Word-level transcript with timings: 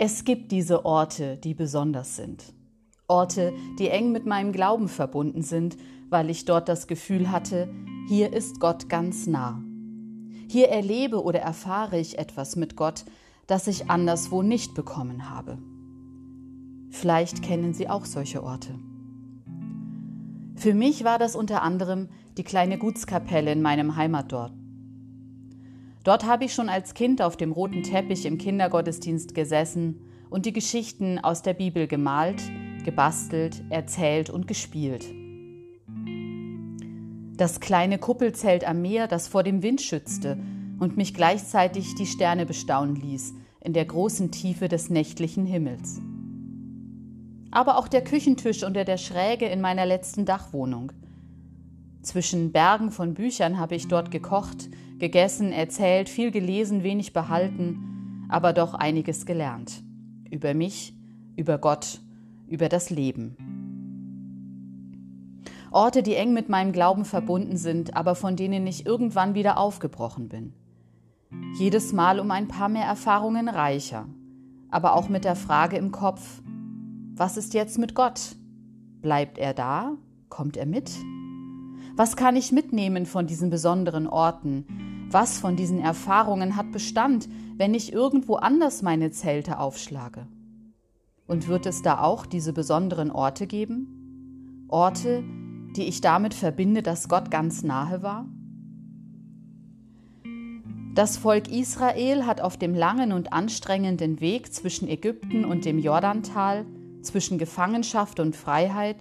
Es 0.00 0.24
gibt 0.24 0.52
diese 0.52 0.84
Orte, 0.84 1.36
die 1.38 1.54
besonders 1.54 2.14
sind. 2.14 2.54
Orte, 3.08 3.52
die 3.80 3.88
eng 3.88 4.12
mit 4.12 4.26
meinem 4.26 4.52
Glauben 4.52 4.86
verbunden 4.86 5.42
sind, 5.42 5.76
weil 6.08 6.30
ich 6.30 6.44
dort 6.44 6.68
das 6.68 6.86
Gefühl 6.86 7.32
hatte, 7.32 7.68
hier 8.06 8.32
ist 8.32 8.60
Gott 8.60 8.88
ganz 8.88 9.26
nah. 9.26 9.60
Hier 10.48 10.68
erlebe 10.68 11.20
oder 11.24 11.40
erfahre 11.40 11.98
ich 11.98 12.16
etwas 12.16 12.54
mit 12.54 12.76
Gott, 12.76 13.06
das 13.48 13.66
ich 13.66 13.90
anderswo 13.90 14.42
nicht 14.42 14.74
bekommen 14.74 15.30
habe. 15.30 15.58
Vielleicht 16.90 17.42
kennen 17.42 17.74
Sie 17.74 17.88
auch 17.88 18.04
solche 18.04 18.44
Orte. 18.44 18.78
Für 20.54 20.74
mich 20.74 21.02
war 21.02 21.18
das 21.18 21.34
unter 21.34 21.62
anderem 21.62 22.08
die 22.36 22.44
kleine 22.44 22.78
Gutskapelle 22.78 23.50
in 23.50 23.62
meinem 23.62 23.96
Heimatdorf. 23.96 24.52
Dort 26.08 26.24
habe 26.24 26.46
ich 26.46 26.54
schon 26.54 26.70
als 26.70 26.94
Kind 26.94 27.20
auf 27.20 27.36
dem 27.36 27.52
roten 27.52 27.82
Teppich 27.82 28.24
im 28.24 28.38
Kindergottesdienst 28.38 29.34
gesessen 29.34 30.00
und 30.30 30.46
die 30.46 30.54
Geschichten 30.54 31.18
aus 31.18 31.42
der 31.42 31.52
Bibel 31.52 31.86
gemalt, 31.86 32.40
gebastelt, 32.82 33.62
erzählt 33.68 34.30
und 34.30 34.48
gespielt. 34.48 35.04
Das 37.36 37.60
kleine 37.60 37.98
Kuppelzelt 37.98 38.66
am 38.66 38.80
Meer, 38.80 39.06
das 39.06 39.28
vor 39.28 39.42
dem 39.42 39.62
Wind 39.62 39.82
schützte 39.82 40.38
und 40.80 40.96
mich 40.96 41.12
gleichzeitig 41.12 41.94
die 41.94 42.06
Sterne 42.06 42.46
bestaunen 42.46 42.96
ließ 42.96 43.34
in 43.60 43.74
der 43.74 43.84
großen 43.84 44.30
Tiefe 44.30 44.68
des 44.68 44.88
nächtlichen 44.88 45.44
Himmels. 45.44 46.00
Aber 47.50 47.76
auch 47.76 47.86
der 47.86 48.02
Küchentisch 48.02 48.64
unter 48.64 48.86
der 48.86 48.96
Schräge 48.96 49.44
in 49.44 49.60
meiner 49.60 49.84
letzten 49.84 50.24
Dachwohnung. 50.24 50.90
Zwischen 52.00 52.50
Bergen 52.50 52.92
von 52.92 53.12
Büchern 53.12 53.58
habe 53.58 53.74
ich 53.74 53.88
dort 53.88 54.10
gekocht, 54.10 54.70
gegessen, 54.98 55.52
erzählt, 55.52 56.08
viel 56.08 56.30
gelesen, 56.30 56.82
wenig 56.82 57.12
behalten, 57.12 58.26
aber 58.28 58.52
doch 58.52 58.74
einiges 58.74 59.26
gelernt. 59.26 59.82
Über 60.30 60.54
mich, 60.54 60.94
über 61.36 61.58
Gott, 61.58 62.00
über 62.46 62.68
das 62.68 62.90
Leben. 62.90 63.36
Orte, 65.70 66.02
die 66.02 66.14
eng 66.14 66.32
mit 66.32 66.48
meinem 66.48 66.72
Glauben 66.72 67.04
verbunden 67.04 67.56
sind, 67.56 67.96
aber 67.96 68.14
von 68.14 68.36
denen 68.36 68.66
ich 68.66 68.86
irgendwann 68.86 69.34
wieder 69.34 69.58
aufgebrochen 69.58 70.28
bin. 70.28 70.54
Jedes 71.58 71.92
Mal 71.92 72.20
um 72.20 72.30
ein 72.30 72.48
paar 72.48 72.68
mehr 72.68 72.86
Erfahrungen 72.86 73.48
reicher, 73.48 74.06
aber 74.70 74.94
auch 74.94 75.08
mit 75.08 75.24
der 75.24 75.36
Frage 75.36 75.76
im 75.76 75.92
Kopf, 75.92 76.42
was 77.14 77.36
ist 77.36 77.52
jetzt 77.52 77.78
mit 77.78 77.94
Gott? 77.94 78.36
Bleibt 79.02 79.38
er 79.38 79.52
da? 79.52 79.92
Kommt 80.28 80.56
er 80.56 80.66
mit? 80.66 80.90
Was 81.96 82.16
kann 82.16 82.36
ich 82.36 82.52
mitnehmen 82.52 83.06
von 83.06 83.26
diesen 83.26 83.50
besonderen 83.50 84.06
Orten? 84.06 84.87
Was 85.10 85.38
von 85.38 85.56
diesen 85.56 85.78
Erfahrungen 85.78 86.54
hat 86.56 86.70
Bestand, 86.70 87.30
wenn 87.56 87.72
ich 87.72 87.94
irgendwo 87.94 88.36
anders 88.36 88.82
meine 88.82 89.10
Zelte 89.10 89.58
aufschlage? 89.58 90.26
Und 91.26 91.48
wird 91.48 91.64
es 91.64 91.80
da 91.80 92.02
auch 92.02 92.26
diese 92.26 92.52
besonderen 92.52 93.10
Orte 93.10 93.46
geben? 93.46 94.66
Orte, 94.68 95.24
die 95.76 95.84
ich 95.84 96.02
damit 96.02 96.34
verbinde, 96.34 96.82
dass 96.82 97.08
Gott 97.08 97.30
ganz 97.30 97.62
nahe 97.62 98.02
war? 98.02 98.26
Das 100.94 101.16
Volk 101.16 101.48
Israel 101.48 102.26
hat 102.26 102.42
auf 102.42 102.58
dem 102.58 102.74
langen 102.74 103.12
und 103.12 103.32
anstrengenden 103.32 104.20
Weg 104.20 104.52
zwischen 104.52 104.88
Ägypten 104.88 105.46
und 105.46 105.64
dem 105.64 105.78
Jordantal, 105.78 106.66
zwischen 107.00 107.38
Gefangenschaft 107.38 108.20
und 108.20 108.36
Freiheit, 108.36 108.96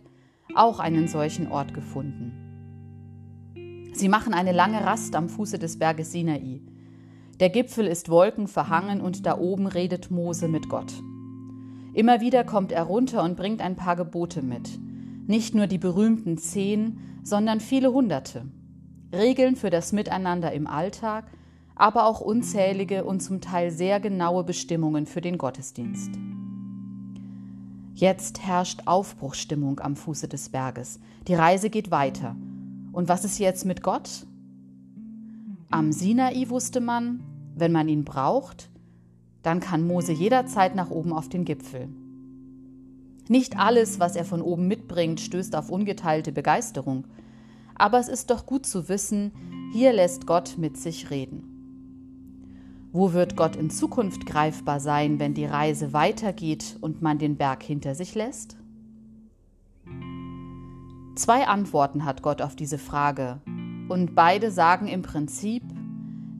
auch 0.55 0.79
einen 0.79 1.09
solchen 1.09 1.51
Ort 1.51 1.73
gefunden. 1.73 2.46
Sie 3.97 4.09
machen 4.09 4.35
eine 4.35 4.51
lange 4.51 4.85
Rast 4.85 5.15
am 5.15 5.27
Fuße 5.27 5.57
des 5.57 5.79
Berges 5.79 6.11
Sinai. 6.11 6.61
Der 7.39 7.49
Gipfel 7.49 7.87
ist 7.87 8.09
wolkenverhangen 8.09 9.01
und 9.01 9.25
da 9.25 9.39
oben 9.39 9.65
redet 9.65 10.11
Mose 10.11 10.47
mit 10.47 10.69
Gott. 10.69 10.93
Immer 11.95 12.21
wieder 12.21 12.43
kommt 12.43 12.71
er 12.71 12.83
runter 12.83 13.23
und 13.23 13.37
bringt 13.37 13.59
ein 13.59 13.75
paar 13.75 13.95
Gebote 13.95 14.43
mit. 14.43 14.69
Nicht 15.25 15.55
nur 15.55 15.65
die 15.65 15.79
berühmten 15.79 16.37
zehn, 16.37 16.99
sondern 17.23 17.59
viele 17.59 17.91
hunderte. 17.91 18.45
Regeln 19.11 19.55
für 19.55 19.71
das 19.71 19.93
Miteinander 19.93 20.51
im 20.51 20.67
Alltag, 20.67 21.25
aber 21.73 22.05
auch 22.05 22.21
unzählige 22.21 23.03
und 23.03 23.21
zum 23.21 23.41
Teil 23.41 23.71
sehr 23.71 23.99
genaue 23.99 24.43
Bestimmungen 24.43 25.07
für 25.07 25.21
den 25.21 25.39
Gottesdienst. 25.39 26.11
Jetzt 27.95 28.45
herrscht 28.45 28.83
Aufbruchstimmung 28.85 29.79
am 29.79 29.95
Fuße 29.95 30.27
des 30.27 30.49
Berges. 30.49 30.99
Die 31.27 31.33
Reise 31.33 31.71
geht 31.71 31.89
weiter 31.89 32.35
und 32.97 33.09
was 33.09 33.23
ist 33.23 33.37
jetzt 33.37 33.63
mit 33.63 33.83
Gott? 33.83 34.25
Am 35.69 35.91
Sinai 35.91 36.49
wusste 36.49 36.81
man, 36.81 37.19
wenn 37.55 37.71
man 37.71 37.87
ihn 37.89 38.03
braucht, 38.03 38.71
dann 39.43 39.59
kann 39.59 39.85
Mose 39.85 40.13
jederzeit 40.13 40.73
nach 40.73 40.89
oben 40.89 41.13
auf 41.13 41.29
den 41.29 41.45
Gipfel. 41.45 41.89
Nicht 43.27 43.59
alles, 43.59 43.99
was 43.99 44.15
er 44.15 44.25
von 44.25 44.41
oben 44.41 44.67
mitbringt, 44.67 45.19
stößt 45.19 45.55
auf 45.55 45.69
ungeteilte 45.69 46.31
Begeisterung, 46.31 47.03
aber 47.75 47.99
es 47.99 48.07
ist 48.07 48.31
doch 48.31 48.47
gut 48.47 48.65
zu 48.65 48.89
wissen, 48.89 49.31
hier 49.73 49.93
lässt 49.93 50.25
Gott 50.25 50.55
mit 50.57 50.75
sich 50.75 51.11
reden. 51.11 51.43
Wo 52.91 53.13
wird 53.13 53.35
Gott 53.35 53.55
in 53.55 53.69
Zukunft 53.69 54.25
greifbar 54.25 54.79
sein, 54.79 55.19
wenn 55.19 55.35
die 55.35 55.45
Reise 55.45 55.93
weitergeht 55.93 56.77
und 56.81 57.03
man 57.03 57.19
den 57.19 57.37
Berg 57.37 57.61
hinter 57.61 57.93
sich 57.93 58.15
lässt? 58.15 58.57
Zwei 61.17 61.47
Antworten 61.47 62.05
hat 62.05 62.21
Gott 62.21 62.43
auf 62.43 62.55
diese 62.55 62.77
Frage 62.77 63.41
und 63.89 64.13
beide 64.13 64.51
sagen 64.51 64.87
im 64.87 65.01
Prinzip, 65.01 65.63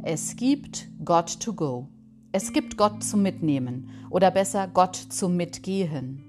es 0.04 0.36
gibt 0.36 0.88
Gott 1.04 1.40
to 1.40 1.54
go. 1.54 1.88
Es 2.32 2.54
gibt 2.54 2.78
Gott 2.78 3.04
zum 3.04 3.24
Mitnehmen 3.24 3.90
oder 4.12 4.30
besser 4.30 4.68
Gott 4.68 4.96
zum 4.96 5.36
Mitgehen. 5.36 6.24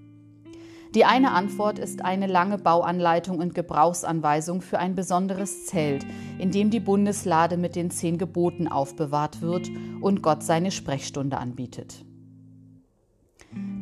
Die 0.94 1.04
eine 1.04 1.32
Antwort 1.32 1.78
ist 1.78 2.03
eine 2.03 2.26
lange 2.26 2.56
Bauanleitung 2.56 3.38
und 3.38 3.54
Gebrauchsanweisung 3.54 4.62
für 4.62 4.78
ein 4.78 4.94
besonderes 4.94 5.66
Zelt, 5.66 6.06
in 6.38 6.50
dem 6.50 6.70
die 6.70 6.81
Bundeslade 6.81 7.58
mit 7.58 7.76
den 7.76 7.91
zehn 7.91 8.16
Geboten 8.16 8.66
aufbewahrt 8.66 9.42
wird 9.42 9.69
und 10.00 10.22
Gott 10.22 10.42
seine 10.42 10.70
Sprechstunde 10.70 11.37
anbietet. 11.37 12.03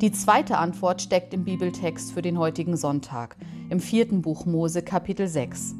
Die 0.01 0.11
zweite 0.11 0.57
Antwort 0.57 1.01
steckt 1.01 1.33
im 1.33 1.45
Bibeltext 1.45 2.11
für 2.11 2.21
den 2.21 2.37
heutigen 2.37 2.75
Sonntag, 2.75 3.37
im 3.69 3.79
vierten 3.79 4.21
Buch 4.21 4.45
Mose 4.45 4.81
Kapitel 4.81 5.27
6. 5.27 5.75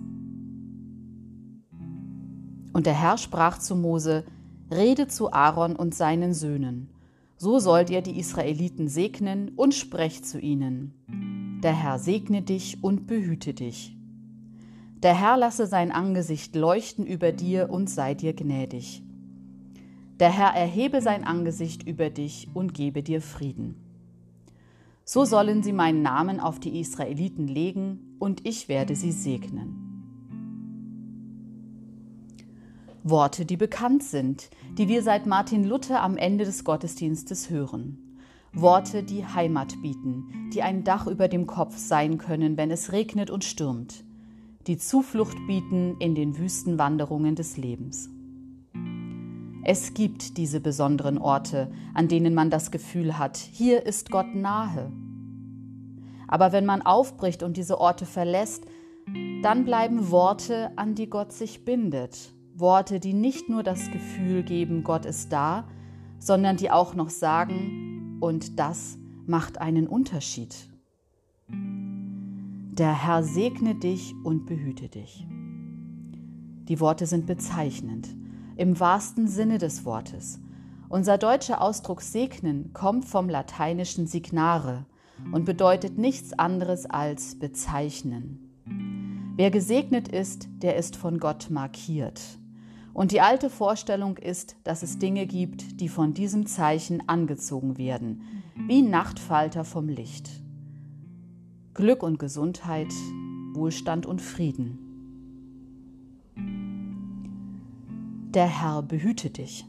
Und 2.74 2.86
der 2.86 2.94
Herr 2.94 3.18
sprach 3.18 3.60
zu 3.60 3.76
Mose, 3.76 4.26
Rede 4.70 5.08
zu 5.08 5.32
Aaron 5.32 5.76
und 5.76 5.96
seinen 5.96 6.34
Söhnen, 6.34 6.90
so 7.38 7.60
sollt 7.60 7.90
ihr 7.90 8.02
die 8.02 8.20
Israeliten 8.20 8.90
segnen 8.90 9.50
und 9.56 9.74
sprecht 9.74 10.26
zu 10.26 10.40
ihnen. 10.40 11.60
Der 11.64 11.74
Herr 11.74 11.98
segne 11.98 12.42
dich 12.42 12.84
und 12.84 13.08
behüte 13.08 13.54
dich. 13.54 13.96
Der 15.02 15.18
Herr 15.18 15.38
lasse 15.38 15.66
sein 15.66 15.92
Angesicht 15.92 16.56
leuchten 16.56 17.06
über 17.06 17.32
dir 17.32 17.70
und 17.70 17.90
sei 17.90 18.16
dir 18.16 18.34
gnädig. 18.34 19.04
Der 20.20 20.32
Herr 20.32 20.54
erhebe 20.56 21.02
sein 21.02 21.24
Angesicht 21.24 21.88
über 21.88 22.10
dich 22.10 22.50
und 22.54 22.74
gebe 22.74 23.04
dir 23.04 23.22
Frieden. 23.22 23.87
So 25.10 25.24
sollen 25.24 25.64
sie 25.64 25.72
meinen 25.72 26.02
Namen 26.02 26.42
auf 26.42 26.60
die 26.60 26.82
Israeliten 26.82 27.48
legen, 27.48 28.18
und 28.20 28.46
ich 28.46 28.68
werde 28.68 28.94
sie 28.94 29.14
segnen. 29.14 29.88
Worte, 33.04 33.46
die 33.46 33.56
bekannt 33.56 34.04
sind, 34.04 34.50
die 34.78 34.90
wir 34.90 35.02
seit 35.04 35.26
Martin 35.26 35.64
Luther 35.64 36.02
am 36.02 36.18
Ende 36.18 36.44
des 36.44 36.66
Gottesdienstes 36.66 37.50
hören. 37.50 38.20
Worte, 38.52 39.02
die 39.02 39.26
Heimat 39.26 39.82
bieten, 39.82 40.50
die 40.54 40.62
ein 40.62 40.84
Dach 40.84 41.08
über 41.08 41.30
dem 41.30 41.48
Kopf 41.48 41.78
sein 41.78 42.18
können, 42.18 42.58
wenn 42.58 42.70
es 42.70 42.92
regnet 42.92 43.30
und 43.30 43.46
stürmt, 43.46 44.04
die 44.68 44.78
Zuflucht 44.78 45.38
bieten 45.48 45.96
in 46.00 46.16
den 46.16 46.38
Wüstenwanderungen 46.38 47.36
des 47.36 47.56
Lebens. 47.56 48.10
Es 49.70 49.94
gibt 49.94 50.38
diese 50.38 50.62
besonderen 50.62 51.18
Orte, 51.18 51.70
an 51.94 52.08
denen 52.08 52.34
man 52.34 52.50
das 52.50 52.72
Gefühl 52.72 53.18
hat, 53.18 53.36
hier 53.36 53.86
ist 53.86 54.10
Gott 54.12 54.34
nahe. 54.34 54.94
Aber 56.26 56.54
wenn 56.54 56.66
man 56.66 56.84
aufbricht 56.84 57.44
und 57.44 57.58
diese 57.58 57.78
Orte 57.78 58.06
verlässt, 58.06 58.64
dann 59.44 59.66
bleiben 59.66 60.10
Worte, 60.10 60.72
an 60.78 60.96
die 60.96 61.10
Gott 61.10 61.34
sich 61.34 61.66
bindet. 61.66 62.32
Worte, 62.56 63.02
die 63.02 63.12
nicht 63.12 63.50
nur 63.50 63.62
das 63.62 63.92
Gefühl 63.92 64.44
geben, 64.44 64.86
Gott 64.86 65.06
ist 65.06 65.34
da, 65.34 65.68
sondern 66.18 66.56
die 66.56 66.72
auch 66.72 66.96
noch 66.96 67.10
sagen, 67.10 68.20
und 68.22 68.58
das 68.60 68.98
macht 69.26 69.60
einen 69.60 69.88
Unterschied. 69.88 70.56
Der 71.50 73.04
Herr 73.04 73.22
segne 73.22 73.76
dich 73.76 74.16
und 74.24 74.46
behüte 74.46 74.88
dich. 74.88 75.28
Die 76.70 76.80
Worte 76.80 77.06
sind 77.06 77.26
bezeichnend 77.26 78.17
im 78.58 78.80
wahrsten 78.80 79.28
Sinne 79.28 79.58
des 79.58 79.86
Wortes. 79.86 80.40
Unser 80.90 81.18
deutscher 81.18 81.62
Ausdruck 81.62 82.02
segnen 82.02 82.72
kommt 82.74 83.06
vom 83.06 83.30
lateinischen 83.30 84.08
signare 84.08 84.86
und 85.32 85.46
bedeutet 85.46 85.98
nichts 85.98 86.34
anderes 86.38 86.86
als 86.86 87.38
bezeichnen. 87.38 88.44
Wer 89.36 89.52
gesegnet 89.52 90.08
ist, 90.08 90.48
der 90.64 90.78
ist 90.78 90.96
von 90.96 91.20
Gott 91.20 91.50
markiert. 91.50 92.22
Und 92.94 93.12
die 93.12 93.22
alte 93.22 93.52
Vorstellung 93.52 94.18
ist, 94.18 94.56
dass 94.64 94.82
es 94.82 94.98
Dinge 94.98 95.28
gibt, 95.28 95.80
die 95.80 95.90
von 95.90 96.16
diesem 96.16 96.48
Zeichen 96.48 97.08
angezogen 97.08 97.78
werden, 97.78 98.24
wie 98.56 98.82
Nachtfalter 98.82 99.64
vom 99.64 99.88
Licht. 99.88 100.30
Glück 101.76 102.02
und 102.02 102.18
Gesundheit, 102.18 102.92
Wohlstand 103.54 104.08
und 104.08 104.20
Frieden. 104.20 104.87
Der 108.38 108.46
Herr 108.46 108.84
behüte 108.84 109.32
dich. 109.32 109.66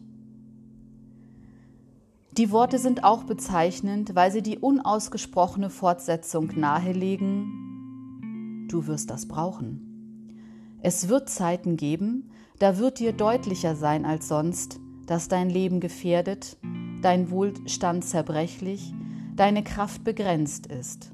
Die 2.37 2.51
Worte 2.51 2.79
sind 2.79 3.03
auch 3.03 3.25
bezeichnend, 3.25 4.15
weil 4.15 4.31
sie 4.31 4.43
die 4.43 4.59
unausgesprochene 4.59 5.71
Fortsetzung 5.71 6.51
nahelegen. 6.55 8.67
Du 8.69 8.87
wirst 8.87 9.09
das 9.09 9.27
brauchen. 9.27 10.77
Es 10.83 11.09
wird 11.09 11.31
Zeiten 11.31 11.79
geben, 11.79 12.31
da 12.59 12.77
wird 12.77 12.99
dir 12.99 13.15
deutlicher 13.15 13.75
sein 13.75 14.05
als 14.05 14.29
sonst, 14.29 14.79
dass 15.07 15.29
dein 15.29 15.49
Leben 15.49 15.81
gefährdet, 15.81 16.59
dein 17.01 17.31
Wohlstand 17.31 18.05
zerbrechlich, 18.05 18.93
deine 19.35 19.65
Kraft 19.65 20.05
begrenzt 20.05 20.67
ist. 20.67 21.11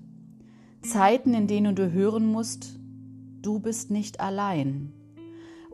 Zeiten, 0.82 1.34
in 1.34 1.46
denen 1.46 1.76
du 1.76 1.92
hören 1.92 2.26
musst, 2.26 2.80
du 3.42 3.60
bist 3.60 3.92
nicht 3.92 4.18
allein. 4.18 4.92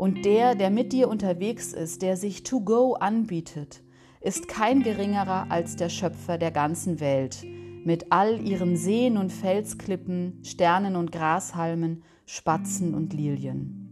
Und 0.01 0.25
der, 0.25 0.55
der 0.55 0.71
mit 0.71 0.95
dir 0.95 1.11
unterwegs 1.11 1.75
ist, 1.75 2.01
der 2.01 2.17
sich 2.17 2.43
to 2.43 2.63
go 2.63 2.95
anbietet, 2.95 3.83
ist 4.23 4.49
kein 4.49 4.83
geringerer 4.83 5.51
als 5.51 5.77
der 5.77 5.91
Schöpfer 5.91 6.39
der 6.39 6.51
ganzen 6.51 7.01
Welt, 7.01 7.45
mit 7.85 8.07
all 8.09 8.41
ihren 8.41 8.79
Seen 8.79 9.19
und 9.19 9.31
Felsklippen, 9.31 10.41
Sternen 10.43 10.97
und 10.97 11.13
Grashalmen, 11.13 12.03
Spatzen 12.25 12.95
und 12.95 13.13
Lilien. 13.13 13.91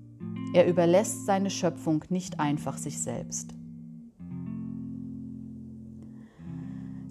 Er 0.54 0.66
überlässt 0.66 1.26
seine 1.26 1.50
Schöpfung 1.50 2.02
nicht 2.08 2.40
einfach 2.40 2.78
sich 2.78 3.02
selbst. 3.02 3.50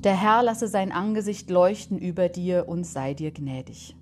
Der 0.04 0.20
Herr 0.20 0.42
lasse 0.42 0.68
sein 0.68 0.92
Angesicht 0.92 1.52
leuchten 1.52 2.00
über 2.00 2.30
dir 2.30 2.68
und 2.68 2.84
sei 2.84 3.14
dir 3.14 3.30
gnädig. 3.30 3.96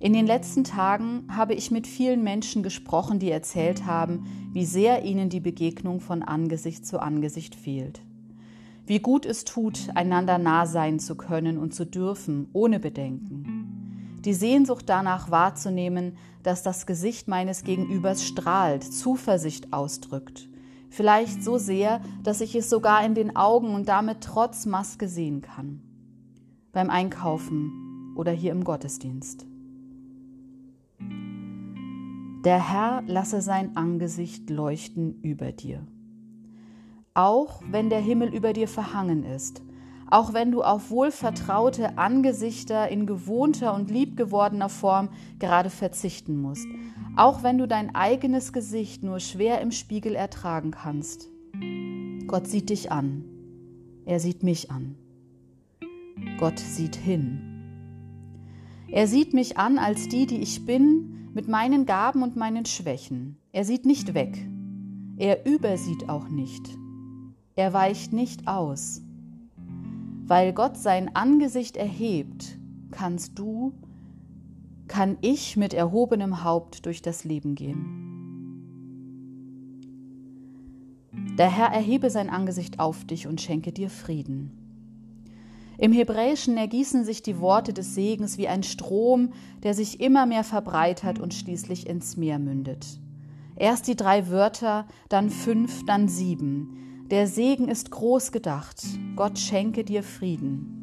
In 0.00 0.12
den 0.12 0.26
letzten 0.26 0.64
Tagen 0.64 1.26
habe 1.28 1.54
ich 1.54 1.70
mit 1.70 1.86
vielen 1.86 2.22
Menschen 2.22 2.62
gesprochen, 2.62 3.18
die 3.18 3.30
erzählt 3.30 3.84
haben, 3.84 4.26
wie 4.52 4.64
sehr 4.64 5.04
ihnen 5.04 5.28
die 5.28 5.40
Begegnung 5.40 6.00
von 6.00 6.22
Angesicht 6.22 6.86
zu 6.86 7.00
Angesicht 7.00 7.54
fehlt. 7.54 8.00
Wie 8.86 9.00
gut 9.00 9.26
es 9.26 9.44
tut, 9.44 9.88
einander 9.94 10.38
nah 10.38 10.66
sein 10.66 11.00
zu 11.00 11.16
können 11.16 11.58
und 11.58 11.74
zu 11.74 11.84
dürfen, 11.84 12.48
ohne 12.52 12.78
Bedenken 12.78 13.68
die 14.24 14.34
Sehnsucht 14.34 14.88
danach 14.88 15.30
wahrzunehmen, 15.30 16.16
dass 16.42 16.62
das 16.62 16.86
Gesicht 16.86 17.28
meines 17.28 17.64
Gegenübers 17.64 18.24
strahlt, 18.24 18.84
Zuversicht 18.84 19.72
ausdrückt. 19.72 20.48
Vielleicht 20.90 21.42
so 21.42 21.58
sehr, 21.58 22.00
dass 22.22 22.40
ich 22.40 22.54
es 22.54 22.70
sogar 22.70 23.04
in 23.04 23.14
den 23.14 23.36
Augen 23.36 23.74
und 23.74 23.88
damit 23.88 24.20
trotz 24.22 24.66
Maske 24.66 25.08
sehen 25.08 25.40
kann. 25.40 25.82
Beim 26.72 26.90
Einkaufen 26.90 28.14
oder 28.16 28.32
hier 28.32 28.52
im 28.52 28.64
Gottesdienst. 28.64 29.46
Der 32.48 32.66
Herr 32.66 33.02
lasse 33.06 33.42
sein 33.42 33.76
Angesicht 33.76 34.48
leuchten 34.48 35.20
über 35.20 35.52
dir. 35.52 35.86
Auch 37.12 37.60
wenn 37.70 37.90
der 37.90 38.00
Himmel 38.00 38.34
über 38.34 38.54
dir 38.54 38.68
verhangen 38.68 39.22
ist, 39.22 39.60
auch 40.10 40.32
wenn 40.32 40.50
du 40.50 40.62
auf 40.62 40.88
wohlvertraute 40.88 41.98
Angesichter 41.98 42.88
in 42.88 43.04
gewohnter 43.04 43.74
und 43.74 43.90
liebgewordener 43.90 44.70
Form 44.70 45.10
gerade 45.38 45.68
verzichten 45.68 46.40
musst, 46.40 46.66
auch 47.16 47.42
wenn 47.42 47.58
du 47.58 47.68
dein 47.68 47.94
eigenes 47.94 48.54
Gesicht 48.54 49.02
nur 49.02 49.20
schwer 49.20 49.60
im 49.60 49.70
Spiegel 49.70 50.14
ertragen 50.14 50.70
kannst. 50.70 51.28
Gott 52.28 52.46
sieht 52.46 52.70
dich 52.70 52.90
an, 52.90 53.26
er 54.06 54.20
sieht 54.20 54.42
mich 54.42 54.70
an. 54.70 54.94
Gott 56.38 56.58
sieht 56.58 56.96
hin. 56.96 57.42
Er 58.90 59.06
sieht 59.06 59.34
mich 59.34 59.58
an 59.58 59.76
als 59.76 60.08
die, 60.08 60.24
die 60.24 60.40
ich 60.40 60.64
bin, 60.64 61.17
mit 61.34 61.48
meinen 61.48 61.86
Gaben 61.86 62.22
und 62.22 62.36
meinen 62.36 62.64
Schwächen. 62.64 63.36
Er 63.52 63.64
sieht 63.64 63.86
nicht 63.86 64.14
weg. 64.14 64.48
Er 65.16 65.46
übersieht 65.46 66.08
auch 66.08 66.28
nicht. 66.28 66.76
Er 67.56 67.72
weicht 67.72 68.12
nicht 68.12 68.46
aus. 68.46 69.02
Weil 70.26 70.52
Gott 70.52 70.76
sein 70.76 71.14
Angesicht 71.16 71.76
erhebt, 71.76 72.58
kannst 72.90 73.38
du, 73.38 73.72
kann 74.86 75.18
ich 75.20 75.56
mit 75.56 75.74
erhobenem 75.74 76.44
Haupt 76.44 76.86
durch 76.86 77.02
das 77.02 77.24
Leben 77.24 77.54
gehen. 77.54 78.08
Der 81.38 81.50
Herr 81.50 81.68
erhebe 81.68 82.10
sein 82.10 82.30
Angesicht 82.30 82.80
auf 82.80 83.04
dich 83.04 83.26
und 83.26 83.40
schenke 83.40 83.72
dir 83.72 83.90
Frieden. 83.90 84.67
Im 85.80 85.92
Hebräischen 85.92 86.56
ergießen 86.56 87.04
sich 87.04 87.22
die 87.22 87.38
Worte 87.38 87.72
des 87.72 87.94
Segens 87.94 88.36
wie 88.36 88.48
ein 88.48 88.64
Strom, 88.64 89.32
der 89.62 89.74
sich 89.74 90.00
immer 90.00 90.26
mehr 90.26 90.42
verbreitert 90.42 91.20
und 91.20 91.32
schließlich 91.32 91.86
ins 91.86 92.16
Meer 92.16 92.40
mündet. 92.40 92.84
Erst 93.54 93.86
die 93.86 93.94
drei 93.94 94.28
Wörter, 94.28 94.86
dann 95.08 95.30
fünf, 95.30 95.86
dann 95.86 96.08
sieben. 96.08 97.06
Der 97.12 97.28
Segen 97.28 97.68
ist 97.68 97.92
groß 97.92 98.32
gedacht. 98.32 98.82
Gott 99.14 99.38
schenke 99.38 99.84
dir 99.84 100.02
Frieden. 100.02 100.74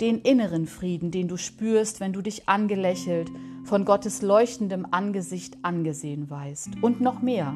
Den 0.00 0.18
inneren 0.18 0.66
Frieden, 0.66 1.12
den 1.12 1.28
du 1.28 1.36
spürst, 1.36 2.00
wenn 2.00 2.12
du 2.12 2.22
dich 2.22 2.48
angelächelt, 2.48 3.30
von 3.64 3.84
Gottes 3.84 4.20
leuchtendem 4.20 4.86
Angesicht 4.90 5.58
angesehen 5.62 6.28
weißt. 6.28 6.82
Und 6.82 7.00
noch 7.00 7.22
mehr. 7.22 7.54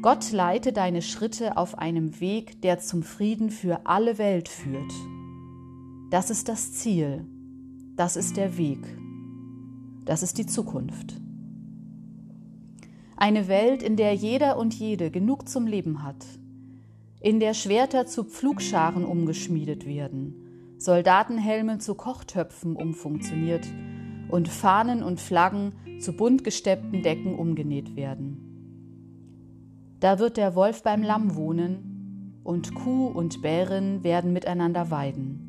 Gott 0.00 0.30
leite 0.30 0.72
deine 0.72 1.02
Schritte 1.02 1.56
auf 1.56 1.76
einem 1.76 2.20
Weg, 2.20 2.62
der 2.62 2.78
zum 2.78 3.02
Frieden 3.02 3.50
für 3.50 3.84
alle 3.84 4.16
Welt 4.18 4.48
führt. 4.48 4.92
Das 6.10 6.30
ist 6.30 6.48
das 6.48 6.72
Ziel. 6.72 7.26
Das 7.96 8.14
ist 8.14 8.36
der 8.36 8.56
Weg. 8.56 8.78
Das 10.04 10.22
ist 10.22 10.38
die 10.38 10.46
Zukunft. 10.46 11.20
Eine 13.16 13.48
Welt, 13.48 13.82
in 13.82 13.96
der 13.96 14.14
jeder 14.14 14.56
und 14.56 14.72
jede 14.72 15.10
genug 15.10 15.48
zum 15.48 15.66
Leben 15.66 16.04
hat, 16.04 16.24
in 17.20 17.40
der 17.40 17.52
Schwerter 17.52 18.06
zu 18.06 18.22
Pflugscharen 18.22 19.04
umgeschmiedet 19.04 19.84
werden, 19.84 20.76
Soldatenhelme 20.78 21.78
zu 21.78 21.96
Kochtöpfen 21.96 22.76
umfunktioniert 22.76 23.66
und 24.28 24.46
Fahnen 24.46 25.02
und 25.02 25.18
Flaggen 25.18 25.72
zu 26.00 26.12
bunt 26.12 26.44
gesteppten 26.44 27.02
Decken 27.02 27.34
umgenäht 27.34 27.96
werden. 27.96 28.47
Da 30.00 30.18
wird 30.18 30.36
der 30.36 30.54
Wolf 30.54 30.82
beim 30.82 31.02
Lamm 31.02 31.34
wohnen 31.34 32.40
und 32.44 32.74
Kuh 32.74 33.06
und 33.06 33.42
Bärin 33.42 34.04
werden 34.04 34.32
miteinander 34.32 34.90
weiden. 34.90 35.44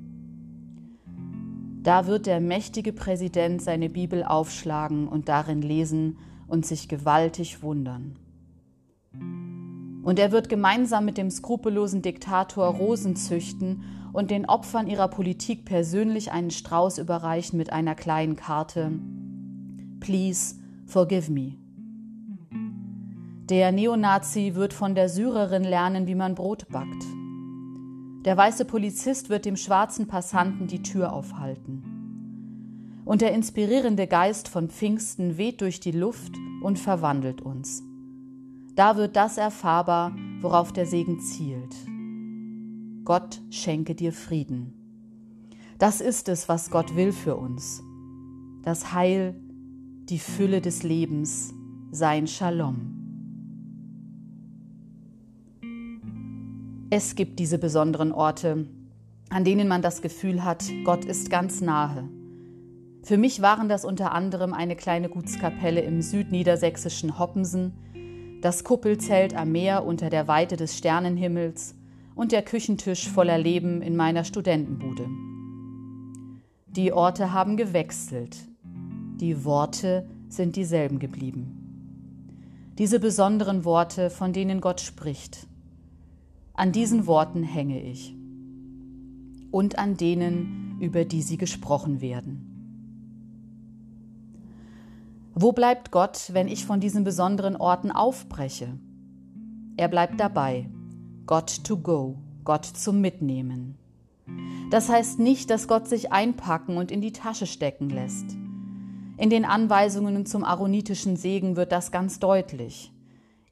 Da 1.84 2.08
wird 2.08 2.26
der 2.26 2.40
mächtige 2.42 2.94
Präsident 2.94 3.62
seine 3.62 3.90
Bibel 3.90 4.24
aufschlagen 4.24 5.08
und 5.08 5.30
darin 5.30 5.62
lesen, 5.62 6.18
und 6.50 6.66
sich 6.66 6.90
gewaltig 6.90 7.62
wundern. 7.62 8.16
Und 10.04 10.20
er 10.20 10.32
wird 10.32 10.50
gemeinsam 10.50 11.06
mit 11.06 11.18
dem 11.18 11.30
skrupellosen 11.30 12.02
Diktator 12.02 12.68
Rosen 12.68 13.16
züchten 13.16 13.84
und 14.12 14.32
den 14.32 14.48
Opfern 14.48 14.88
ihrer 14.88 15.08
Politik 15.08 15.66
persönlich 15.66 16.32
einen 16.32 16.52
Strauß 16.52 16.98
überreichen 16.98 17.58
mit 17.58 17.72
einer 17.72 17.96
kleinen 17.96 18.36
Karte. 18.36 18.92
Please 20.00 20.56
forgive 20.88 21.32
me. 21.32 21.59
Der 23.50 23.72
Neonazi 23.72 24.54
wird 24.56 24.74
von 24.74 24.96
der 24.96 25.10
Syrerin 25.10 25.64
lernen, 25.64 26.08
wie 26.08 26.16
man 26.16 26.36
Brot 26.36 26.68
backt. 26.70 27.04
Der 28.26 28.38
weiße 28.38 28.66
Polizist 28.66 29.30
wird 29.30 29.46
dem 29.46 29.56
schwarzen 29.56 30.08
Passanten 30.08 30.68
die 30.68 30.84
Tür 30.84 31.14
aufhalten 31.14 32.00
und 33.10 33.22
der 33.22 33.34
inspirierende 33.34 34.06
Geist 34.06 34.48
von 34.48 34.70
Pfingsten 34.70 35.40
weht 35.40 35.62
durch 35.62 35.80
die 35.80 35.92
Luft 35.92 36.32
und 36.62 36.78
verwandelt 36.78 37.42
uns. 37.42 37.82
Da 38.76 38.98
wird 38.98 39.16
das 39.16 39.40
erfahrbar, 39.40 40.16
worauf 40.42 40.72
der 40.72 40.86
Segen 40.86 41.20
zielt. 41.20 41.76
Gott 43.06 43.42
schenke 43.50 43.96
dir 43.96 44.14
Frieden. 44.14 44.76
Das 45.80 46.02
ist 46.02 46.30
es, 46.30 46.48
was 46.48 46.70
Gott 46.70 46.96
will 46.96 47.12
für 47.12 47.36
uns. 47.36 47.82
Das 48.62 48.94
Heil, 48.94 49.34
die 50.04 50.20
Fülle 50.20 50.62
des 50.62 50.84
Lebens, 50.84 51.52
sein 51.90 52.28
Shalom. 52.28 52.99
Es 56.92 57.14
gibt 57.14 57.38
diese 57.38 57.60
besonderen 57.60 58.12
Orte, 58.12 58.66
an 59.30 59.44
denen 59.44 59.68
man 59.68 59.84
das 59.84 60.02
Gefühl 60.02 60.44
hat, 60.44 60.66
Gott 60.84 61.06
ist 61.06 61.30
ganz 61.30 61.62
nahe. 61.62 62.10
Für 63.04 63.18
mich 63.18 63.44
waren 63.44 63.70
das 63.70 63.86
unter 63.86 64.12
anderem 64.12 64.56
eine 64.56 64.76
kleine 64.76 65.08
Gutskapelle 65.08 65.82
im 65.82 66.02
südniedersächsischen 66.02 67.20
Hoppensen, 67.20 68.40
das 68.42 68.64
Kuppelzelt 68.64 69.36
am 69.36 69.52
Meer 69.52 69.86
unter 69.86 70.10
der 70.10 70.28
Weite 70.28 70.58
des 70.58 70.76
Sternenhimmels 70.78 71.76
und 72.16 72.32
der 72.32 72.42
Küchentisch 72.42 73.08
voller 73.08 73.38
Leben 73.38 73.84
in 73.84 73.96
meiner 73.96 74.24
Studentenbude. 74.24 75.08
Die 76.68 76.92
Orte 76.92 77.34
haben 77.34 77.56
gewechselt, 77.56 78.36
die 78.64 79.46
Worte 79.46 80.10
sind 80.28 80.56
dieselben 80.56 80.98
geblieben. 80.98 81.56
diese 82.80 83.00
besonderen 83.00 83.66
Worte, 83.66 84.10
von 84.10 84.32
denen 84.32 84.62
Gott 84.62 84.80
spricht. 84.80 85.49
An 86.60 86.74
diesen 86.74 87.08
Worten 87.08 87.42
hänge 87.42 87.82
ich 87.82 88.14
und 89.50 89.80
an 89.80 89.96
denen, 89.96 90.78
über 90.82 91.06
die 91.06 91.22
sie 91.22 91.38
gesprochen 91.38 92.02
werden. 92.02 92.50
Wo 95.34 95.54
bleibt 95.54 95.90
Gott, 95.92 96.32
wenn 96.34 96.50
ich 96.50 96.66
von 96.66 96.82
diesen 96.82 97.06
besonderen 97.06 97.56
Orten 97.56 97.92
aufbreche? 97.92 98.78
Er 99.78 99.88
bleibt 99.88 100.20
dabei. 100.20 100.70
Gott 101.28 101.64
to 101.64 101.78
go, 101.78 102.18
Gott 102.44 102.66
zum 102.66 103.00
Mitnehmen. 103.00 103.78
Das 104.70 104.90
heißt 104.90 105.18
nicht, 105.18 105.50
dass 105.50 105.70
Gott 105.70 105.88
sich 105.88 106.12
einpacken 106.12 106.76
und 106.76 106.92
in 106.92 107.00
die 107.00 107.14
Tasche 107.14 107.48
stecken 107.48 107.90
lässt. 107.90 108.36
In 109.16 109.30
den 109.30 109.46
Anweisungen 109.46 110.26
zum 110.26 110.44
aaronitischen 110.44 111.16
Segen 111.16 111.56
wird 111.56 111.72
das 111.72 111.90
ganz 111.90 112.20
deutlich. 112.20 112.92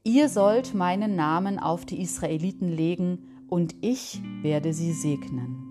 Ihr 0.04 0.28
sollt 0.28 0.74
meinen 0.74 1.16
Namen 1.16 1.58
auf 1.58 1.84
die 1.84 2.00
Israeliten 2.00 2.68
legen, 2.68 3.24
und 3.48 3.74
ich 3.80 4.20
werde 4.42 4.74
sie 4.74 4.92
segnen. 4.92 5.64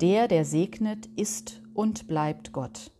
Der, 0.00 0.28
der 0.28 0.44
segnet, 0.44 1.06
ist 1.16 1.62
und 1.74 2.08
bleibt 2.08 2.52
Gott. 2.52 2.90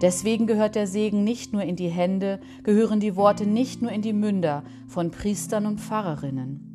Deswegen 0.00 0.46
gehört 0.46 0.74
der 0.74 0.86
Segen 0.86 1.24
nicht 1.24 1.52
nur 1.52 1.62
in 1.62 1.76
die 1.76 1.88
Hände, 1.88 2.40
gehören 2.64 3.00
die 3.00 3.16
Worte 3.16 3.46
nicht 3.46 3.82
nur 3.82 3.92
in 3.92 4.02
die 4.02 4.12
Münder 4.12 4.64
von 4.88 5.10
Priestern 5.10 5.66
und 5.66 5.80
Pfarrerinnen. 5.80 6.68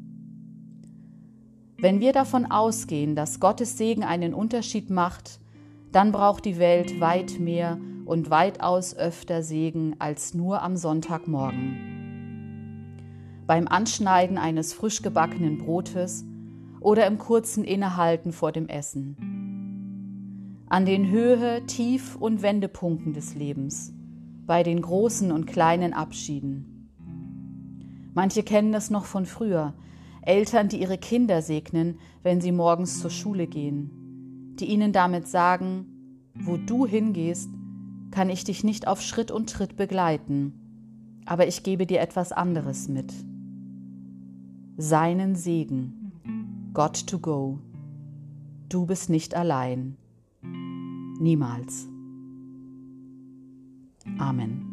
Wenn 1.80 2.00
wir 2.00 2.14
davon 2.14 2.50
ausgehen, 2.50 3.16
dass 3.16 3.40
Gottes 3.40 3.78
Segen 3.78 4.04
einen 4.04 4.34
Unterschied 4.34 4.90
macht, 4.90 5.40
dann 5.92 6.12
braucht 6.12 6.46
die 6.46 6.58
Welt 6.58 7.00
weit 7.00 7.40
mehr 7.40 7.78
und 8.06 8.30
weitaus 8.30 8.96
öfter 8.96 9.44
Segen 9.44 9.96
als 10.00 10.34
nur 10.34 10.62
am 10.62 10.78
Sonntagmorgen. 10.78 11.97
Beim 13.48 13.68
Anschneiden 13.68 14.38
eines 14.38 14.74
frisch 14.74 15.02
gebackenen 15.02 15.58
Brotes 15.58 16.26
oder 16.80 17.08
im 17.08 17.18
kurzen 17.18 17.64
Innehalten 17.64 18.32
vor 18.32 18.52
dem 18.52 18.68
Essen 18.68 19.38
an 20.70 20.86
den 20.86 21.10
Höhe, 21.10 21.66
Tief 21.66 22.18
und 22.18 22.42
Wendepunkten 22.42 23.14
des 23.14 23.36
Lebens, 23.36 23.94
bei 24.46 24.64
den 24.64 24.82
großen 24.82 25.32
und 25.32 25.46
kleinen 25.46 25.94
Abschieden. 25.94 26.90
Manche 28.14 28.44
kennen 28.44 28.74
das 28.74 28.90
noch 28.90 29.06
von 29.06 29.26
früher, 29.26 29.74
Eltern, 30.22 30.68
die 30.68 30.82
ihre 30.82 30.98
Kinder 30.98 31.42
segnen, 31.42 32.00
wenn 32.22 32.42
sie 32.42 32.52
morgens 32.52 33.00
zur 33.00 33.12
Schule 33.12 33.48
gehen, 33.48 34.56
die 34.60 34.66
ihnen 34.66 34.92
damit 34.92 35.28
sagen, 35.28 35.86
wo 36.36 36.58
du 36.58 36.86
hingehst, 36.86 37.50
kann 38.12 38.30
ich 38.30 38.44
dich 38.44 38.66
nicht 38.66 38.88
auf 38.88 39.02
Schritt 39.02 39.32
und 39.32 39.50
Tritt 39.50 39.78
begleiten, 39.78 41.22
aber 41.26 41.48
ich 41.48 41.64
gebe 41.64 41.86
dir 41.86 42.02
etwas 42.02 42.34
anderes 42.34 42.90
mit. 42.90 43.14
Seinen 44.80 45.34
Segen, 45.34 46.12
God 46.74 47.08
to 47.08 47.18
go. 47.18 47.60
Du 48.70 48.86
bist 48.86 49.10
nicht 49.10 49.34
allein. 49.34 49.98
Niemals. 51.20 51.90
Amen. 54.20 54.67